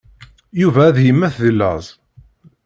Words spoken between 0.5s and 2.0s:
Yuba ad yemmet deg llaẓ.